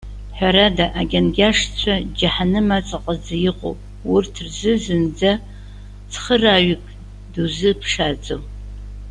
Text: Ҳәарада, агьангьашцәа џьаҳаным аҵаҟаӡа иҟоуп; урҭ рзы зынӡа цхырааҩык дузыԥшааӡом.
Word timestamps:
Ҳәарада, 0.37 0.85
агьангьашцәа 1.01 1.93
џьаҳаным 2.17 2.67
аҵаҟаӡа 2.77 3.35
иҟоуп; 3.49 3.79
урҭ 4.13 4.33
рзы 4.45 4.73
зынӡа 4.83 5.31
цхырааҩык 6.11 6.83
дузыԥшааӡом. 7.33 8.43